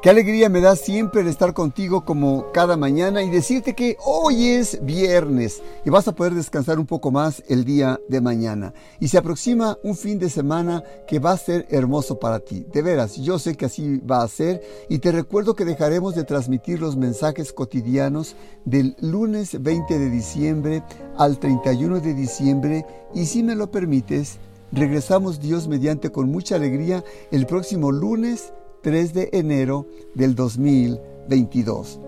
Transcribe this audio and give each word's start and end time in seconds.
Qué 0.00 0.10
alegría 0.10 0.48
me 0.48 0.60
da 0.60 0.76
siempre 0.76 1.28
estar 1.28 1.54
contigo 1.54 2.04
como 2.04 2.52
cada 2.52 2.76
mañana 2.76 3.24
y 3.24 3.30
decirte 3.30 3.74
que 3.74 3.96
hoy 4.06 4.46
es 4.46 4.78
viernes 4.84 5.60
y 5.84 5.90
vas 5.90 6.06
a 6.06 6.12
poder 6.12 6.34
descansar 6.34 6.78
un 6.78 6.86
poco 6.86 7.10
más 7.10 7.42
el 7.48 7.64
día 7.64 7.98
de 8.08 8.20
mañana. 8.20 8.72
Y 9.00 9.08
se 9.08 9.18
aproxima 9.18 9.76
un 9.82 9.96
fin 9.96 10.20
de 10.20 10.30
semana 10.30 10.84
que 11.08 11.18
va 11.18 11.32
a 11.32 11.36
ser 11.36 11.66
hermoso 11.70 12.20
para 12.20 12.38
ti. 12.38 12.64
De 12.72 12.80
veras, 12.80 13.16
yo 13.16 13.40
sé 13.40 13.56
que 13.56 13.64
así 13.66 13.96
va 13.98 14.22
a 14.22 14.28
ser 14.28 14.62
y 14.88 15.00
te 15.00 15.10
recuerdo 15.10 15.56
que 15.56 15.64
dejaremos 15.64 16.14
de 16.14 16.22
transmitir 16.22 16.78
los 16.78 16.96
mensajes 16.96 17.52
cotidianos 17.52 18.36
del 18.64 18.94
lunes 19.00 19.60
20 19.60 19.98
de 19.98 20.10
diciembre 20.10 20.84
al 21.16 21.40
31 21.40 21.98
de 21.98 22.14
diciembre 22.14 22.86
y 23.14 23.26
si 23.26 23.42
me 23.42 23.56
lo 23.56 23.72
permites, 23.72 24.38
regresamos 24.70 25.40
Dios 25.40 25.66
mediante 25.66 26.12
con 26.12 26.30
mucha 26.30 26.54
alegría 26.54 27.02
el 27.32 27.46
próximo 27.46 27.90
lunes 27.90 28.52
3 28.82 29.12
de 29.12 29.28
enero 29.32 29.86
del 30.14 30.34
2022. 30.34 32.00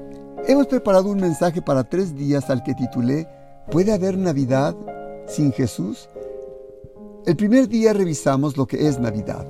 Hemos 0.47 0.69
preparado 0.69 1.11
un 1.11 1.21
mensaje 1.21 1.61
para 1.61 1.85
tres 1.85 2.15
días 2.15 2.49
al 2.49 2.63
que 2.63 2.75
titulé 2.75 3.29
¿Puede 3.71 3.93
haber 3.93 4.17
Navidad 4.17 4.77
sin 5.27 5.53
Jesús? 5.53 6.09
El 7.27 7.37
primer 7.37 7.69
día 7.69 7.93
revisamos 7.93 8.57
lo 8.57 8.67
que 8.67 8.87
es 8.87 9.01
Navidad. 9.01 9.45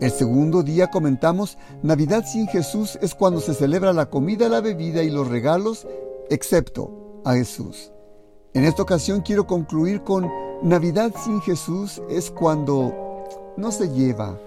El 0.00 0.10
segundo 0.10 0.62
día 0.62 0.90
comentamos 0.90 1.58
Navidad 1.82 2.24
sin 2.26 2.48
Jesús 2.48 2.98
es 3.02 3.14
cuando 3.14 3.40
se 3.40 3.54
celebra 3.54 3.92
la 3.92 4.10
comida, 4.10 4.48
la 4.48 4.60
bebida 4.60 5.02
y 5.02 5.10
los 5.10 5.28
regalos, 5.28 5.86
excepto 6.28 7.22
a 7.24 7.34
Jesús. 7.34 7.92
En 8.52 8.64
esta 8.64 8.82
ocasión 8.82 9.20
quiero 9.20 9.46
concluir 9.46 10.02
con 10.02 10.28
Navidad 10.62 11.12
sin 11.24 11.40
Jesús 11.40 12.02
es 12.10 12.30
cuando 12.30 12.92
no 13.56 13.70
se 13.70 13.88
lleva 13.90 14.38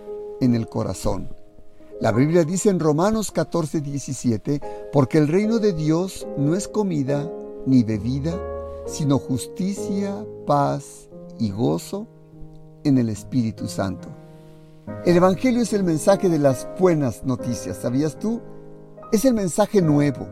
en 0.42 0.56
el 0.56 0.68
corazón. 0.68 1.43
La 2.04 2.12
Biblia 2.12 2.44
dice 2.44 2.70
en 2.70 2.82
Romanos 2.82 3.32
14, 3.32 3.80
17, 3.80 4.60
porque 4.92 5.18
el 5.18 5.30
reino 5.30 5.60
de 5.60 5.72
Dios 5.72 6.28
no 6.38 6.54
es 6.54 6.68
comida 6.68 7.32
ni 7.66 7.84
bebida, 7.84 8.34
sino 8.86 9.18
justicia, 9.18 10.14
paz 10.46 11.08
y 11.40 11.52
gozo 11.52 12.06
en 12.84 12.98
el 12.98 13.08
Espíritu 13.08 13.70
Santo. 13.70 14.10
El 15.06 15.16
Evangelio 15.16 15.62
es 15.62 15.72
el 15.72 15.86
mensaje 15.86 16.28
de 16.28 16.40
las 16.40 16.68
buenas 16.78 17.24
noticias, 17.24 17.78
¿sabías 17.78 18.20
tú? 18.20 18.42
Es 19.14 19.24
el 19.24 19.34
mensaje 19.34 19.82
nuevo 19.82 20.28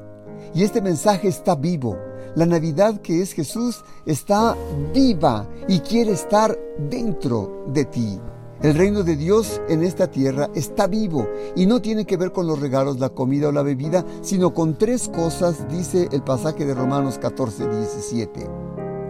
y 0.54 0.64
este 0.64 0.82
mensaje 0.82 1.30
está 1.30 1.56
vivo. 1.56 1.98
La 2.36 2.46
Navidad 2.46 3.00
que 3.00 3.22
es 3.22 3.32
Jesús 3.32 3.82
está 4.06 4.58
viva 4.94 5.48
y 5.70 5.80
quiere 5.80 6.12
estar 6.12 6.54
dentro 6.90 7.64
de 7.68 7.86
ti. 7.86 8.20
El 8.64 8.76
reino 8.76 9.02
de 9.02 9.16
Dios 9.16 9.60
en 9.70 9.82
esta 9.82 10.12
tierra 10.12 10.52
está 10.54 10.86
vivo 10.86 11.28
y 11.56 11.66
no 11.66 11.82
tiene 11.82 12.06
que 12.06 12.16
ver 12.16 12.32
con 12.32 12.46
los 12.46 12.60
regalos, 12.60 13.00
la 13.00 13.10
comida 13.10 13.48
o 13.48 13.52
la 13.52 13.64
bebida, 13.64 14.06
sino 14.22 14.54
con 14.54 14.78
tres 14.78 15.10
cosas, 15.10 15.68
dice 15.68 16.08
el 16.12 16.22
pasaje 16.22 16.64
de 16.64 16.76
Romanos 16.76 17.18
14, 17.18 17.68
17. 17.68 18.48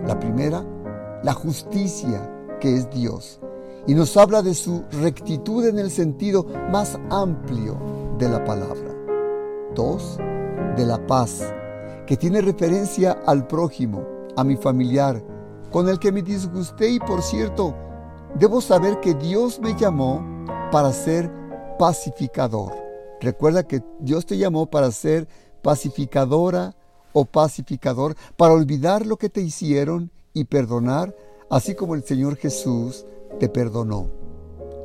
La 0.07 0.17
primera, 0.17 0.65
la 1.21 1.33
justicia, 1.33 2.47
que 2.61 2.77
es 2.77 2.89
Dios, 2.91 3.41
y 3.87 3.93
nos 3.93 4.15
habla 4.15 4.41
de 4.41 4.53
su 4.53 4.85
rectitud 4.89 5.65
en 5.65 5.79
el 5.79 5.91
sentido 5.91 6.45
más 6.71 6.97
amplio 7.09 7.77
de 8.17 8.29
la 8.29 8.45
palabra. 8.45 8.95
Dos, 9.75 10.17
de 10.77 10.85
la 10.85 11.05
paz, 11.07 11.43
que 12.07 12.15
tiene 12.15 12.39
referencia 12.39 13.19
al 13.25 13.47
prójimo, 13.47 14.01
a 14.37 14.45
mi 14.45 14.55
familiar, 14.55 15.21
con 15.73 15.89
el 15.89 15.99
que 15.99 16.13
me 16.13 16.21
disgusté 16.21 16.89
y 16.89 16.99
por 16.99 17.21
cierto, 17.21 17.75
debo 18.35 18.61
saber 18.61 18.99
que 18.99 19.13
Dios 19.13 19.59
me 19.59 19.75
llamó 19.75 20.23
para 20.71 20.91
ser 20.93 21.31
pacificador. 21.77 22.73
Recuerda 23.19 23.63
que 23.63 23.83
Dios 23.99 24.25
te 24.25 24.37
llamó 24.37 24.65
para 24.65 24.91
ser 24.91 25.27
pacificadora 25.61 26.75
o 27.13 27.25
pacificador, 27.25 28.15
para 28.37 28.53
olvidar 28.53 29.05
lo 29.05 29.17
que 29.17 29.29
te 29.29 29.41
hicieron 29.41 30.11
y 30.33 30.45
perdonar, 30.45 31.15
así 31.49 31.75
como 31.75 31.95
el 31.95 32.03
Señor 32.03 32.37
Jesús 32.37 33.05
te 33.39 33.49
perdonó. 33.49 34.09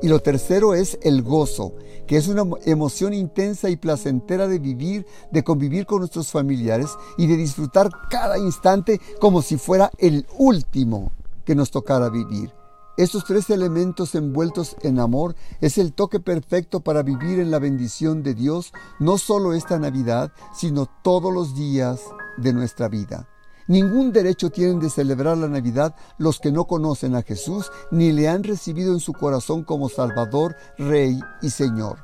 Y 0.03 0.09
lo 0.09 0.21
tercero 0.21 0.75
es 0.75 0.99
el 1.03 1.23
gozo, 1.23 1.75
que 2.07 2.17
es 2.17 2.29
una 2.29 2.45
emoción 2.67 3.15
intensa 3.15 3.71
y 3.71 3.77
placentera 3.77 4.47
de 4.47 4.59
vivir, 4.59 5.07
de 5.31 5.43
convivir 5.43 5.87
con 5.87 6.01
nuestros 6.01 6.31
familiares 6.31 6.91
y 7.17 7.27
de 7.27 7.37
disfrutar 7.37 7.89
cada 8.11 8.39
instante 8.39 9.01
como 9.21 9.41
si 9.41 9.57
fuera 9.57 9.91
el 9.99 10.27
último 10.37 11.13
que 11.45 11.55
nos 11.55 11.71
tocara 11.71 12.11
vivir. 12.11 12.53
Estos 12.97 13.25
tres 13.27 13.51
elementos 13.51 14.15
envueltos 14.15 14.75
en 14.81 14.99
amor 14.99 15.37
es 15.61 15.77
el 15.77 15.93
toque 15.93 16.19
perfecto 16.19 16.81
para 16.81 17.03
vivir 17.03 17.41
en 17.41 17.51
la 17.51 17.59
bendición 17.59 18.23
de 18.23 18.33
Dios, 18.33 18.73
no 18.99 19.19
solo 19.19 19.53
esta 19.53 19.79
Navidad, 19.79 20.33
sino 20.55 20.87
todos 21.03 21.33
los 21.33 21.55
días 21.55 22.01
de 22.39 22.55
nuestra 22.55 22.89
vida. 22.89 23.29
Ningún 23.69 24.13
derecho 24.13 24.49
tienen 24.49 24.81
de 24.81 24.89
celebrar 24.89 25.37
la 25.37 25.49
Navidad 25.49 25.95
los 26.17 26.41
que 26.41 26.53
no 26.53 26.65
conocen 26.65 27.15
a 27.17 27.23
Jesús 27.23 27.71
ni 27.91 28.13
le 28.13 28.29
han 28.29 28.45
recibido 28.45 28.95
en 28.95 29.01
su 29.01 29.13
corazón 29.13 29.63
como 29.63 29.91
Salvador, 29.91 30.57
Rey 30.79 31.21
y 31.43 31.51
Señor. 31.51 31.99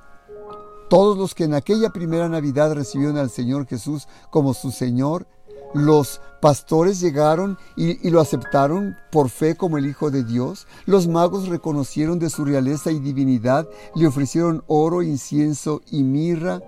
Todos 0.90 1.16
los 1.16 1.34
que 1.34 1.44
en 1.44 1.54
aquella 1.54 1.88
primera 1.88 2.28
Navidad 2.28 2.74
recibieron 2.74 3.16
al 3.16 3.30
Señor 3.30 3.66
Jesús 3.66 4.08
como 4.28 4.52
su 4.52 4.70
Señor, 4.72 5.26
los 5.74 6.20
pastores 6.40 7.00
llegaron 7.00 7.56
y, 7.76 8.10
lo 8.10 8.20
aceptaron 8.20 8.96
por 9.10 9.28
fe 9.30 9.56
como 9.56 9.78
el 9.78 9.86
Hijo 9.86 10.10
de 10.10 10.24
Dios. 10.24 10.66
Los 10.86 11.08
magos 11.08 11.48
reconocieron 11.48 12.18
de 12.18 12.30
su 12.30 12.44
realeza 12.44 12.90
y 12.90 12.98
divinidad, 12.98 13.68
le 13.94 14.06
ofrecieron 14.06 14.64
oro, 14.66 15.02
incienso 15.02 15.80
y 15.90 16.02
mirra. 16.02 16.60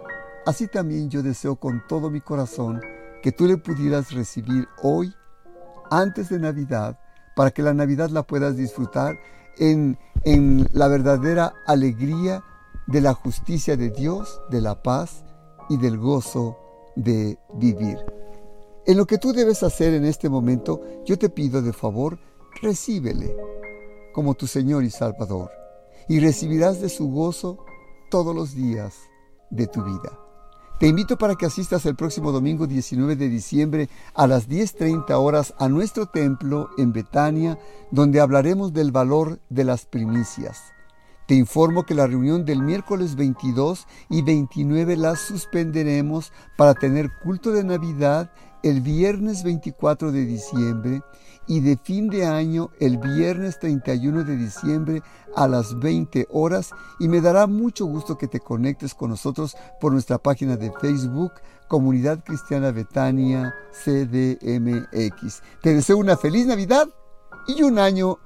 Así 0.47 0.69
también 0.69 1.11
yo 1.11 1.23
deseo 1.23 1.57
con 1.57 1.83
todo 1.89 2.11
mi 2.11 2.21
corazón 2.21 2.81
que 3.23 3.33
tú 3.33 3.47
le 3.47 3.57
pudieras 3.57 4.13
recibir 4.13 4.69
hoy, 4.83 5.15
antes 5.91 6.29
de 6.29 6.39
Navidad, 6.39 6.99
para 7.35 7.51
que 7.51 7.63
la 7.63 7.75
Navidad 7.75 8.11
la 8.11 8.23
puedas 8.23 8.57
disfrutar 8.57 9.19
en, 9.57 9.99
en 10.25 10.69
la 10.73 10.89
verdadera 10.89 11.55
alegría 11.67 12.45
de 12.87 13.01
la 13.01 13.15
justicia 13.15 13.77
de 13.77 13.91
Dios, 13.91 14.41
de 14.51 14.61
la 14.61 14.83
paz 14.83 15.25
y 15.69 15.79
del 15.79 15.99
gozo 15.99 16.59
de 16.97 17.39
vivir. 17.55 17.99
En 18.87 18.99
lo 18.99 19.07
que 19.07 19.17
tú 19.17 19.33
debes 19.33 19.63
hacer 19.63 19.95
en 19.95 20.05
este 20.05 20.29
momento, 20.29 20.83
yo 21.07 21.19
te 21.19 21.31
pido 21.31 21.63
de 21.63 21.73
favor, 21.73 22.19
recíbele 22.61 23.35
como 24.13 24.35
tu 24.35 24.47
Señor 24.47 24.85
y 24.85 24.91
Salvador, 24.91 25.51
y 26.07 26.21
recibirás 26.21 26.83
de 26.83 26.91
su 26.91 27.11
gozo 27.11 27.65
todos 28.11 28.37
los 28.37 28.55
días 28.55 28.95
de 29.49 29.67
tu 29.67 29.83
vida. 29.83 30.19
Te 30.79 30.87
invito 30.87 31.17
para 31.17 31.35
que 31.35 31.47
asistas 31.47 31.87
el 31.87 31.97
próximo 31.97 32.31
domingo 32.31 32.67
19 32.67 33.17
de 33.17 33.31
diciembre 33.31 33.89
a 34.13 34.27
las 34.27 34.51
10.30 34.51 35.13
horas 35.13 35.55
a 35.59 35.69
nuestro 35.71 36.05
templo 36.05 36.69
en 36.77 36.93
Betania, 36.93 37.59
donde 37.91 38.21
hablaremos 38.21 38.75
del 38.75 38.93
valor 38.93 39.39
de 39.49 39.65
las 39.65 39.87
primicias. 39.87 40.75
Te 41.27 41.35
informo 41.35 41.87
que 41.87 41.95
la 41.95 42.07
reunión 42.07 42.45
del 42.45 42.61
miércoles 42.63 43.17
22 43.17 43.87
y 44.11 44.21
29 44.21 44.99
la 44.99 45.17
suspenderemos 45.17 46.33
para 46.59 46.75
tener 46.75 47.09
culto 47.23 47.51
de 47.53 47.65
Navidad 47.65 48.31
el 48.65 48.81
viernes 48.81 49.45
24 49.45 50.11
de 50.11 50.25
diciembre 50.25 51.03
y 51.47 51.61
de 51.61 51.77
fin 51.77 52.09
de 52.09 52.25
año 52.25 52.71
el 52.81 52.97
viernes 52.97 53.59
31 53.59 54.25
de 54.25 54.37
diciembre 54.37 55.03
a 55.37 55.47
las 55.47 55.79
20 55.79 56.27
horas 56.31 56.71
y 56.99 57.09
me 57.09 57.21
dará 57.21 57.47
mucho 57.47 57.85
gusto 57.85 58.17
que 58.17 58.27
te 58.27 58.41
conectes 58.41 58.95
con 58.95 59.11
nosotros 59.11 59.55
por 59.81 59.93
nuestra 59.93 60.17
página 60.17 60.57
de 60.57 60.73
Facebook 60.81 61.33
Comunidad 61.69 62.25
Cristiana 62.25 62.71
Betania 62.71 63.55
CDMX. 63.85 65.43
Te 65.61 65.75
deseo 65.75 65.99
una 65.99 66.17
feliz 66.17 66.47
Navidad 66.47 66.89
y 67.47 67.63
un 67.63 67.79
año 67.79 68.19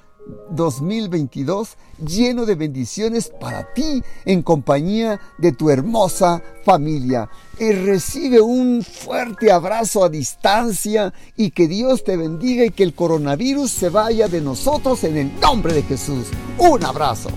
2022 0.51 1.77
lleno 2.07 2.47
de 2.47 2.55
bendiciones 2.55 3.31
para 3.41 3.73
ti 3.73 4.03
en 4.25 4.43
compañía 4.43 5.21
de 5.39 5.53
tu 5.53 5.71
hermosa 5.71 6.43
familia. 6.65 7.29
Y 7.59 7.73
recibe 7.73 8.41
un 8.41 8.83
fuerte 8.83 9.51
abrazo 9.51 10.05
a 10.05 10.09
distancia 10.09 11.13
y 11.37 11.51
que 11.51 11.69
Dios 11.69 12.05
te 12.05 12.17
bendiga 12.17 12.65
y 12.65 12.71
que 12.71 12.85
el 12.85 12.95
coronavirus 12.95 13.71
se 13.71 13.89
vaya 13.89 14.29
de 14.29 14.41
nosotros 14.41 15.05
en 15.05 15.17
el 15.17 15.41
nombre 15.41 15.73
de 15.73 15.83
Jesús. 15.83 16.27
Un 16.59 16.85
abrazo. 16.85 17.31